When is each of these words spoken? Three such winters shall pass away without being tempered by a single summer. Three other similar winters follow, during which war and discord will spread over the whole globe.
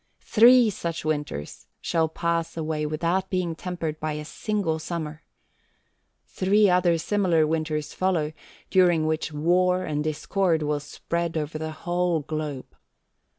Three 0.25 0.71
such 0.71 1.05
winters 1.05 1.67
shall 1.79 2.09
pass 2.09 2.57
away 2.57 2.87
without 2.87 3.29
being 3.29 3.53
tempered 3.53 3.99
by 3.99 4.13
a 4.13 4.25
single 4.25 4.79
summer. 4.79 5.21
Three 6.25 6.67
other 6.67 6.97
similar 6.97 7.45
winters 7.45 7.93
follow, 7.93 8.33
during 8.71 9.05
which 9.05 9.31
war 9.31 9.83
and 9.83 10.03
discord 10.03 10.63
will 10.63 10.79
spread 10.79 11.37
over 11.37 11.59
the 11.59 11.69
whole 11.85 12.21
globe. 12.21 12.75